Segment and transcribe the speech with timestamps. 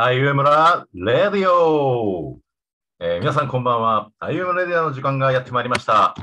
[0.00, 2.38] あゆむらレディオ、
[3.00, 4.12] えー皆さんこんばんは。
[4.20, 6.14] あゆむレディオの時間がやってまいりました。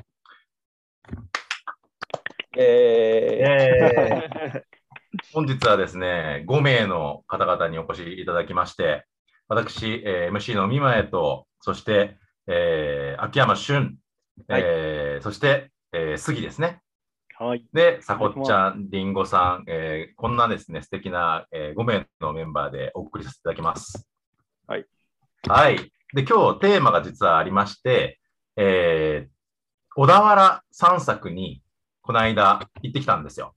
[2.57, 4.31] え
[5.33, 9.03] 本日はですね、5名の方々にお越しいただきまして、
[9.49, 13.97] 私、えー MC の美前と、そして、えー秋山俊、
[14.47, 16.79] はいえーそして、えー杉ですね。
[17.37, 17.65] はい。
[17.73, 24.07] で、さこっちゃん、りんごさん、えーこんなですね、素敵な、え5名のメンバーでお送りさせていただきます。
[24.67, 24.85] はい。
[25.45, 25.91] はい。
[26.13, 28.19] で、今日テーマが実はありまして、
[28.55, 29.35] えー
[29.97, 31.61] 小田原散策に
[32.01, 33.55] この間行ってきたんですよ。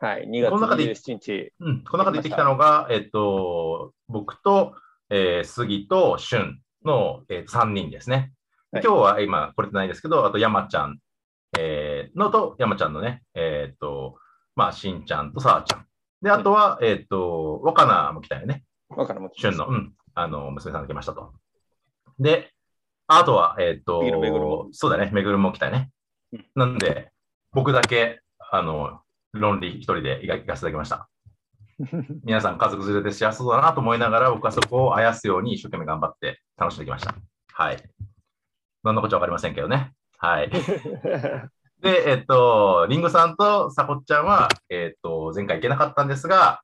[0.00, 1.52] ーはい、2月この中で27日。
[1.60, 1.84] うん。
[1.84, 4.74] この中で行ってきたのが、えっと、僕と、
[5.10, 8.32] えー杉と俊の、えー、3人ですね。
[8.72, 10.98] はい今日は今来れてないですけど、あと山ちゃん、
[11.58, 14.16] えーのと山ちゃんのね、えーっと、
[14.56, 15.86] まあ、しんちゃんとさあちゃん。
[16.22, 18.64] で、あとは、えーっと、若菜も来たよね。
[18.88, 21.32] わからんも旬の、うん、あの、娘さんが来ましたと。
[22.18, 22.50] で、
[23.06, 25.90] あとは、えーっとめぐるめぐるも、そうだね、めぐるも来たよね
[26.32, 26.46] うん。
[26.54, 27.10] なんで、
[27.52, 29.00] 僕だけ、あの、
[29.32, 31.08] 論理一人で行か行かせていただきました。
[32.24, 37.14] 皆さん家族連れで幸せそうだなと思いながら、僕はそこをあやすように一生懸命頑張って楽しんできました。
[37.52, 37.82] はい。
[38.84, 39.92] 何のこっちゃわかりませんけどね。
[40.24, 40.50] はい。
[41.82, 46.62] で、えっと、リンゴさんとさこっちゃんは、えっと、前回行けなかったんですが、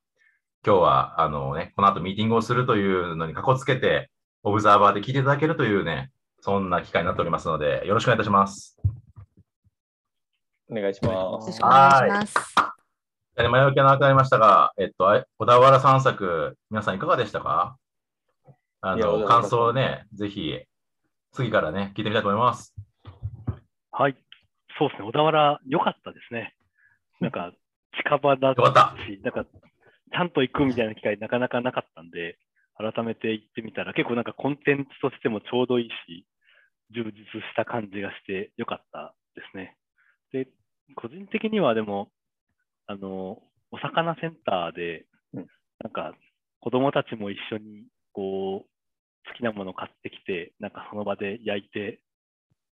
[0.67, 4.11] 今日は、あのね、この後ミーティングをするというのにかこつけて、
[4.43, 8.81] オブザーバーで聞いていただけるというね、そんな機会になっておりますので、よろしくお願いいたします。
[10.71, 12.55] お願いしまよろすしくお願いします。
[13.37, 17.77] え前置きが長くなりましたが、えっと、あ小田原散策、皆さんいかがでしたか？
[18.81, 20.59] あの、感想をね、ぜひ、
[21.33, 22.75] 次からね、聞いてみたいと思います。
[24.01, 24.17] はい。
[24.79, 25.09] そうですね。
[25.09, 26.55] 小田原、良かったですね。
[27.21, 27.53] なんか、
[28.03, 32.39] 近場だったし、なんか、ちゃんと行くみたいな機会なかなかなかったんで、
[32.79, 36.27] 改めて行ってみたら、結構なんかコンテンツとしてもちょうどいいし、
[36.93, 39.77] 充実した感じがして良かったですね。
[40.33, 40.49] で、
[40.95, 42.11] 個人的にはでも、
[42.87, 45.47] あの、お魚センターでうん、
[45.79, 46.15] なんか、
[46.61, 47.85] 子供たちも一緒に、
[48.15, 52.01] こう、好きなもの買ってきて、なんかその場で焼いて、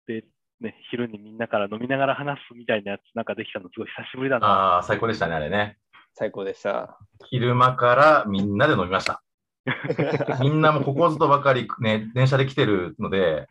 [0.07, 0.25] で、
[0.61, 4.47] ね、昼にみんなから飲みながら話すみたいなやつなんかできたのすごい久しぶりだな。
[4.47, 5.79] ああ、最高でしたね、あれね。
[6.15, 6.99] 最高でした。
[7.29, 9.23] 昼間からみんなで飲みました。
[10.41, 13.49] みんなもここぞとばかり、ね、電車で来てるので、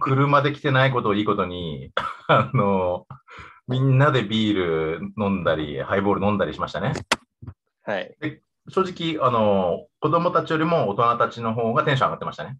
[0.00, 1.92] 車で来てないことをいいことに、
[2.28, 3.06] あの、
[3.66, 6.92] みんなでビール飲んだり、ハイボール飲んだりしましたね。
[7.82, 8.16] はい。
[8.68, 12.58] 正直、あの、子供たちよりも大人たちの方がテンション上がってましたね。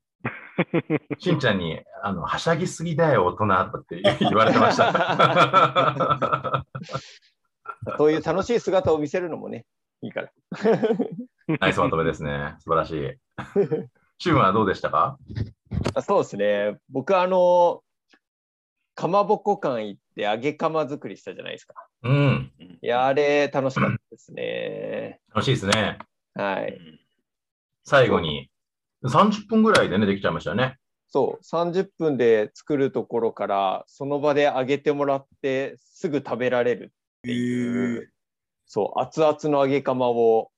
[1.19, 3.44] しんちゃんに、あの、はしゃぎすぎだよ、大人
[3.78, 6.65] って言われてました。
[7.99, 9.65] そういう楽しい姿を見せるのもね、
[10.03, 10.31] いいから。
[11.61, 12.56] ナイスまとめですね。
[12.61, 13.19] 素晴らしい。
[14.19, 15.19] シュンはどうでしたか？
[15.95, 16.78] あそうですね。
[16.91, 17.83] 僕、あの、
[18.95, 21.75] かまぼこ館行って揚げ釜作りしたじゃないですか。
[22.03, 22.53] うん。
[22.83, 25.21] いや、あれ楽しかったですね。
[25.34, 25.99] 楽しいですね。
[26.34, 26.78] はい。
[27.84, 28.50] 最後に、
[29.09, 30.77] 30分ぐらいでね、できちゃいましたよね。
[31.09, 38.12] そう、30分で作るところから、その場で揚げてもらって、すぐ食べられるっていう、
[38.66, 40.50] そう、熱々の揚げ釜を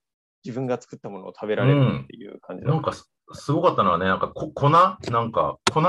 [0.45, 5.83] 自分が作ったものを食べられるっていう感じだなんかすすごかったのはね、なんかこ粉、なんか粉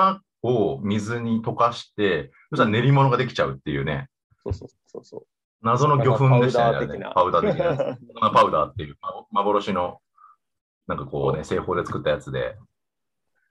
[0.44, 4.08] を水に溶かして、そしたら練り物ができちゃうっていうね、
[4.44, 5.22] そうそうそうそう。
[5.62, 7.00] 謎の魚粉でしたよね。
[7.14, 8.00] パパウダー的なやつ。
[8.20, 10.00] 粉パウダーっていうま幻の、
[10.90, 12.58] なんかこうね、製法で作ったやつで。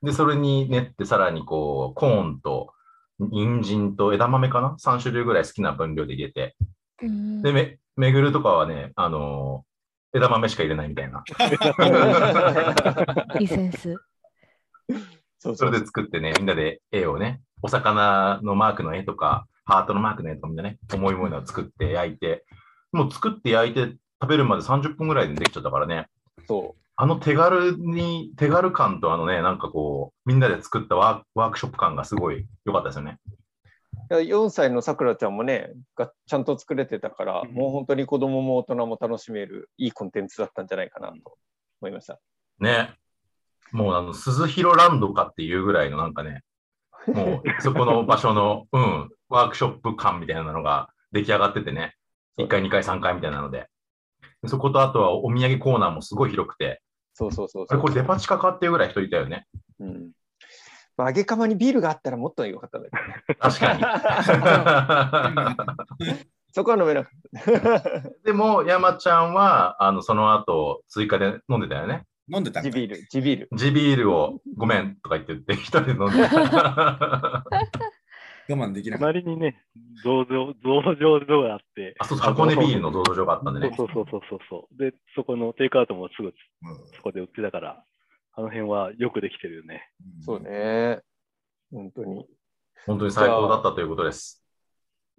[0.03, 2.73] で、それに練って、さらにこう、コーンと、
[3.17, 6.57] 人参と枝豆かな ?3 種類ぐらい好きな分量で入れて。
[7.01, 9.69] うんで、め、めぐるとかはね、あのー
[10.11, 11.23] 枝豆しか入れないみたいな。
[13.39, 13.95] いいセンス。
[15.37, 22.43] そうそれで作ってね、みんなで絵をね、お魚のマークの絵とか、ハートのマークの絵とかみんなね、思い思いのを作って焼いて、
[22.91, 26.07] もう作って焼いて食べるまで30分ぐらいでできちゃったからね、
[26.47, 33.19] そあの手軽に、手軽感とあのね、なんかこう、みんなで作ったワーワークショップ感がすごい良かったですよね。
[34.09, 34.15] う。
[34.15, 41.37] 4歳のさくらちゃんもね、がちゃんと作れてたから、うんもう本当に子供も大人も楽しめるいいコンテンツだったんじゃないかなと
[41.79, 42.19] 思いました。
[42.59, 42.93] ね。
[43.71, 46.43] もうあの、鈴広ランドかっていうぐらいのなんかね、
[47.07, 51.95] もう そこの場所の、うん、ワークショップ感みたいなのが出来上がっててね、
[52.37, 53.69] 1回、2回、3回みたいなので。
[54.41, 56.81] でそことあとはお土産コーナーもすごい広くて、
[57.19, 57.81] そうそうそうそう。
[57.81, 59.45] これデパ地下かっていうぐらい人いたよね。
[59.79, 60.11] うん
[60.95, 63.23] まあ、揚げ釜にビールがあったらもっと良かったんだけどね。
[63.39, 63.73] 確か
[65.97, 66.15] に。
[66.51, 67.11] そこは飲めなかっ
[67.93, 68.09] た。
[68.25, 72.05] でも、山ちゃんは、あの、その後、追加で飲んでたよね。
[72.33, 73.49] 飲んでたんか地ビール、地ビール。
[73.55, 77.45] 地ビールをごめんとか言って言って、一人で飲んでた。
[78.49, 79.63] 我慢できなかっ隣にね、
[80.03, 81.95] 増上、増上所があって。
[81.99, 83.73] あ、そうそう、箱根ビールの醸造所があったんでね。
[83.77, 84.77] そうそうそうそうそう。
[84.77, 86.37] で、そこのテイクアウトもすぐた。
[86.69, 87.83] うんそこで売ってたから、
[88.33, 89.89] あの辺はよくできてるよね。
[90.21, 90.39] そう。
[90.39, 91.01] ね。
[91.71, 92.25] 本当に。
[92.85, 94.43] 本当に最高だったということです。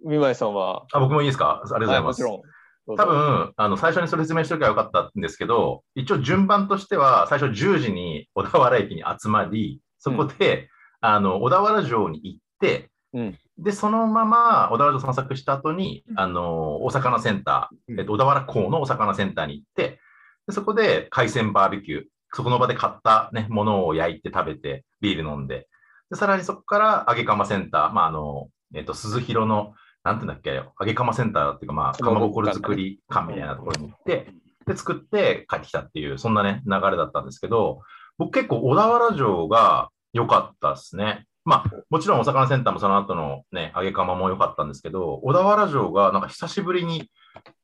[0.03, 1.61] みまいさんは、あ、僕もいいですか？
[1.63, 2.23] ありがとうございます。
[2.23, 2.41] もちろん。
[2.87, 10.69] どうぞ多分、あの、最初にそれ説明しておけばよかったんですけど、一応順番としては、最初10時に小田原駅に集まり、そこで、
[10.99, 13.37] あの、小田原城に行って、うん。
[13.57, 16.19] で、そのまま小田原城散策した後に、うん。
[16.19, 17.95] あの、お魚センタうん。
[17.95, 19.99] ー、えっと、小田原港のお魚センターに行って、
[20.47, 22.03] でそこで海鮮バーベキュー、
[22.33, 25.67] そこの場で買った、ね、ものを焼いて食べて、ビール飲んで、
[26.09, 29.73] でさらにそこから揚げ釜センター、まあ、あの、えっと、鈴広の、
[30.03, 34.33] なんていうんだっけ、揚げ釜センターっていうか、まあ、かまぼこ作り館みたいなところに行って、
[34.65, 37.81] で、作って帰ってきたっていう、そんなね、流れだったんですけど、
[38.17, 41.25] 僕結構小田原城が良かったですね。
[41.43, 47.09] まあ、もちろんお魚センターもその後のね、揚げ釜も良かったんですけど、小田原城がなんか久しぶりに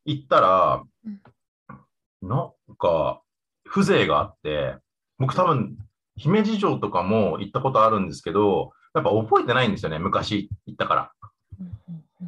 [0.05, 3.21] 行ったらうん、なんか
[3.69, 4.75] 風情があって、
[5.19, 5.77] 僕多分、
[6.15, 11.11] 姫路城とかも行ったことあるんですけど、やっぱ覚えてないんですよね、昔行ったから。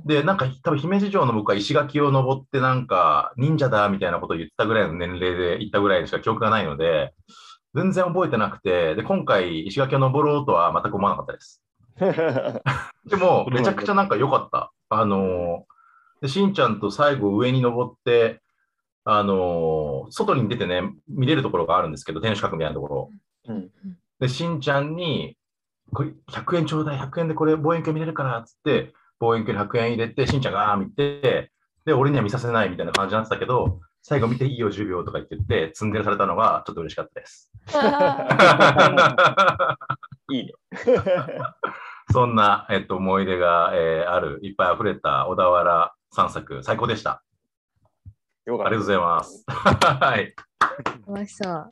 [0.05, 7.13] で、なんか多分姫路城の僕は石垣を登ってなんか忍者だみたいなことを言ったぐらいの年齢で行ったぐらいしか記憶がないので、
[7.75, 11.63] 全然覚えてなくて、で、今回石垣を登ろうとは全く思わなかったです。
[13.05, 14.71] でも、めちゃくちゃなんか良かった。
[14.89, 18.41] あのーで、しんちゃんと最後上に登って、
[19.05, 23.09] あのー外に出てね、見れるところがあるんですけど、天守閣みたいなところ。
[23.47, 23.69] うん
[24.19, 25.37] で、しんちゃんに、
[25.93, 31.51] これ100円ちょうだい、100円でこれ望遠鏡見れるからっつって、望遠鏡に100円入れて、しんちゃんがあー見て、
[31.85, 37.51] で、俺には見させないみたいな感じになってたけど、最後見ていいよ、10秒とか言ってって、積んでされたのがちょっと嬉しかったです。
[40.31, 40.53] いいね。
[42.11, 47.21] そんな、えっと、思い出が、えーある、いっぱい溢れた小田原散策、最高でした。
[48.45, 49.43] よかったありがとうございます。
[49.47, 50.33] はい。
[51.07, 51.67] 楽しそう。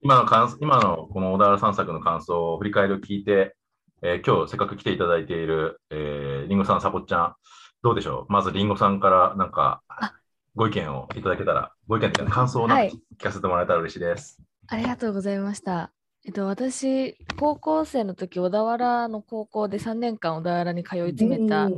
[0.00, 3.54] 今の感今のこの小田原散策の感想を振り返りを聞いて、
[4.02, 7.34] えー今日せっかく来ていただいている、えー、リンゴさん、サボっちゃん、
[7.82, 8.32] どうでしょう？
[8.32, 10.14] まずリンゴさんからなんかあ
[10.54, 14.38] ご意見をいただけたら、ご意見というか、感想を聞かせてもらえたら嬉しいです。
[14.66, 15.92] ありがとうございました。
[16.26, 21.72] えっと、私、高校生の時、小田原の高校で3年間小田原に通い詰めた、い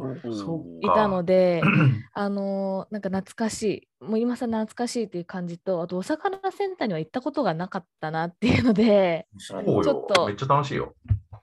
[0.92, 1.62] たので、
[2.14, 10.94] あのーなんか懐かしい、もう今さ懐かしいっていう感じと、あとお魚センターには行ったことがなかったなっていうので、そうちょよっとめっちゃ楽しいよ。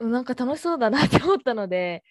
[0.02, 2.04] なんか楽しそうだなって思ったので、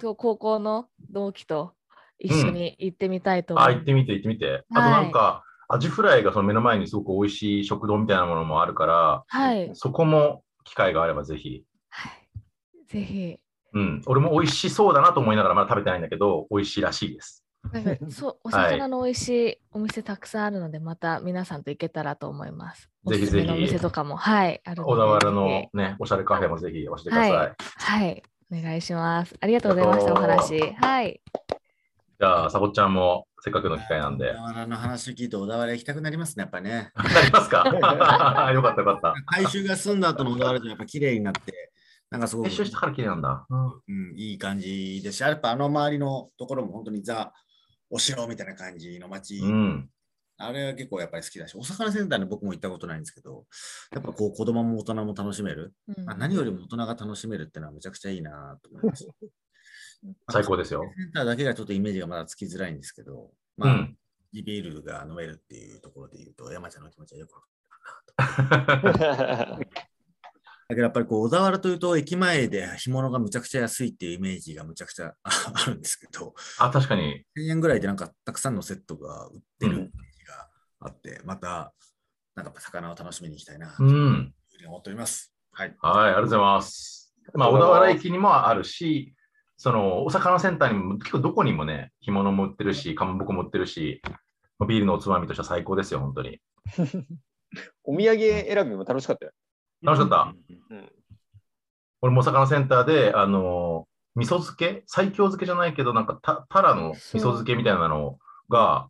[0.00, 1.74] 高校の同期と
[2.18, 3.80] 一緒に行ってみたいと思あ、います。
[3.80, 4.64] 行ってみて、行ってみて。
[4.70, 11.64] あとなんか、アジフライがその目の前にすごく美味しい食堂みたいなものもあるから、はい、そこも機会があればぜひ。
[11.88, 12.12] はい。
[12.88, 13.38] ぜひ。
[13.72, 17.44] うん、俺も美味しそうだなと思いながらまだ食べてないんだけど、美味しいらしいです。
[18.10, 22.88] そう おはい魚の美味しいお店たくさんあるので、また皆さんと行けたらと思います。
[23.06, 24.84] ぜひぜひお店とかも、はい、ある。
[24.84, 27.32] 小田原のぜね、おしゃれカフェもぜひ教えてください。
[27.32, 28.22] はいひはい、
[28.52, 29.36] お願いします。
[29.40, 30.74] ありがとうございました、お話。
[30.76, 31.20] はい。
[32.18, 34.30] じゃあ、サボちゃんもせっかくの機会なんで。
[34.30, 36.92] 小田原の話を聞いて小田原行きたくなりますね、やっぱね。
[36.94, 37.64] なりますか？
[38.52, 39.14] よかったよかった。
[39.26, 41.72] 改修が済んだ後の小田原城やっぱ綺麗になって、
[42.10, 43.46] なんかすごく練習したから綺麗なんだ。
[43.50, 47.32] うんうん、いい感じですし、やっぱあの周りのところも本当にザ・
[47.90, 49.90] お城みたいな感じの街、うん。
[50.38, 53.46] あれは結構やっぱり好きだし、お魚センターに僕も行ったことないんですけど、
[53.92, 59.08] やっぱこう子供も大人も楽しめる、うんまあ、何よりも大人が楽しめるってのはめちゃくちゃいいなと思います。
[60.30, 60.82] 最高ですよ。
[60.96, 63.96] センターだけがちょっとイメージがまだつきづらいんですけど、うまあ、ん。
[64.32, 68.76] ビビールが飲めるっていうところで言うと、山ちゃんの気持ちはよくわか
[69.58, 69.66] る。
[70.68, 77.24] だけどやっぱりこう小田原というと、駅前で干物がむちゃくちゃ安いっていうイメージがむちゃくちゃああるんですけど、あ、確かに。
[77.38, 80.48] 1000円ぐらいでなんかたくさんのセットが売ってるイメージが
[80.80, 81.72] あって、また
[82.34, 83.88] なんか魚を楽しみに行きたいなとう。
[83.88, 85.32] いうんふうに思っております。
[85.52, 85.74] はい。
[85.80, 87.14] はい、ありがとうございます。
[87.34, 89.14] まあ、小田原駅にもあるし、
[89.56, 94.02] その、お魚センターにも、結構どこにもね、干物も売ってるし、かまぼこも売ってるし、
[94.68, 96.40] ビールのおつまみとしては最高ですよ、本当に。
[97.84, 99.32] お土産選びも楽しかったよ。
[99.82, 100.34] 楽しかった？
[100.70, 100.92] うん
[102.02, 104.84] 俺もお魚センターで、あの、味噌漬け？
[104.86, 108.18] 最強漬けじゃないけど、なんかた、タラの味噌漬けみたいなの
[108.50, 108.88] が、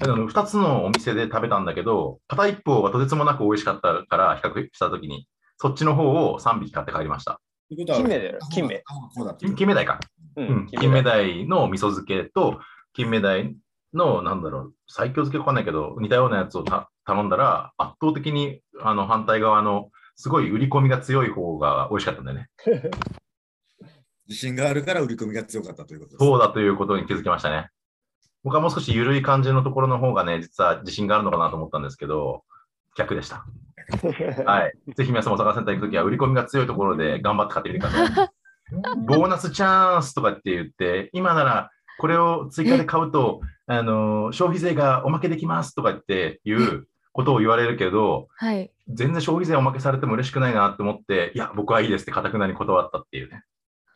[0.00, 7.40] あの2つのお店で食べたんだけど、片一方がとてつもなく美味しかったから、比較したときに、そっちの方を3匹買って帰りました。
[7.68, 8.82] 金目だよ金目。
[9.38, 10.00] 金金目鯛か。
[10.36, 12.60] ううん、金目鯛の味噌漬けと、
[12.92, 13.56] 金目鯛
[13.94, 22.48] の、なんだろう、最強漬けわかんないけど、似たようなやつをた頼んだら、圧倒的にあの反対側のすごい売り込みが強い方が美味しかったんだよね。
[24.28, 26.24] 自信があるから売り込みが強かったということです。
[26.24, 27.70] そうだということに気づきましたね。
[28.42, 32.44] 僕はもう少し緩い感じのところの方がね、実は自信があるのかなと思ったんですけど、
[32.96, 33.44] 逆でした。
[34.44, 34.94] はい。
[34.94, 38.30] ぜひ皆さんもお魚センター行くときは、売り込みが強いところで頑張って買ってみてください。
[39.06, 48.70] ボーナスチャンスとかって言って、今ならこれを追加で買うと、あの消費税がおまけできますとかっていうことを言われるけど、はい。
[48.88, 53.44] 全然消費税おまけされても嬉しくないなって思って、いや、僕はいいですって、かたくなに断ったっていうね。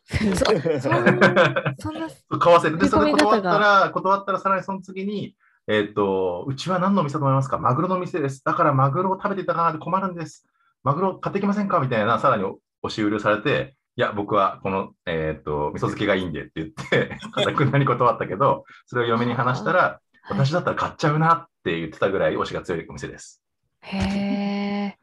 [0.07, 0.45] そ
[0.80, 5.37] そんな、そんな、買わせて、で、それ断ったら、断ったらさらにその次に、
[5.73, 7.59] えっ、と、うちは何の店だと思いますか？
[7.59, 8.43] マグロの店です。
[8.45, 10.47] だからマグロを食べていただかないと困るんです。
[10.83, 11.79] マグロ買ってきませんか？
[11.79, 12.59] みたいな、さらに押
[12.93, 19.99] し売りされて、いや、僕はこの、えっ、と、味噌漬けがいいんでって言って、 かたくなに断ったけど、それを嫁に話したら、はい
[20.29, 23.43] 私だったら買っちゃうなって言ってたぐらい推しが強いお店です。
[23.81, 24.97] へえ。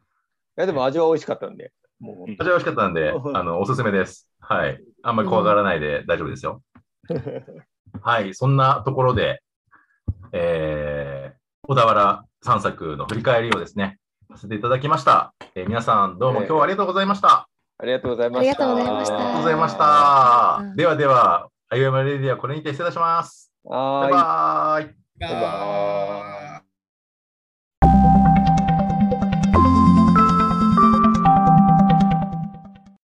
[0.56, 4.30] いやでも味は美味しかったんで、もう味は美味しかったんで、あの、おすすめです。
[4.40, 4.80] はい。
[5.02, 6.62] あんまり怖がらないで大丈夫ですよ。
[8.00, 8.32] はい。
[8.32, 9.42] そんなところで、
[10.32, 13.98] えー、小田原散策の振り返りをですね、
[14.30, 15.34] させていただきました。
[15.54, 17.48] えー皆さんどうも今日はありがとうございました。
[17.78, 18.40] ありがとうございました。
[18.40, 20.58] ありがとうございましたありがとうございました。
[20.60, 23.52] うんではでは、IOM レディはこれにて失礼します。
[23.64, 24.12] バイ。
[24.12, 24.94] バーイ。
[25.20, 26.37] ババイバーイ